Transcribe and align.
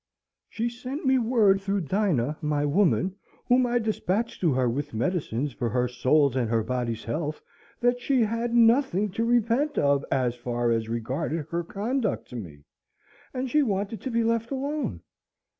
she 0.49 0.67
sent 0.67 1.05
me 1.05 1.19
word 1.19 1.61
through 1.61 1.79
Dinah, 1.81 2.35
my 2.41 2.65
woman, 2.65 3.15
whom 3.45 3.67
I 3.67 3.77
dispatched 3.77 4.41
to 4.41 4.51
her 4.53 4.67
with 4.67 4.95
medicines 4.95 5.53
for 5.53 5.69
her 5.69 5.87
soul's 5.87 6.35
and 6.35 6.49
her 6.49 6.63
body's 6.63 7.03
health, 7.03 7.39
that 7.81 7.99
she 8.01 8.23
had 8.23 8.51
nothing 8.55 9.11
to 9.11 9.23
repent 9.23 9.77
of 9.77 10.03
as 10.11 10.33
far 10.33 10.71
as 10.71 10.89
regarded 10.89 11.45
her 11.51 11.63
conduct 11.63 12.27
to 12.29 12.35
me, 12.35 12.63
and 13.31 13.47
she 13.47 13.61
wanted 13.61 14.01
to 14.01 14.09
be 14.09 14.23
left 14.23 14.49
alone! 14.49 15.03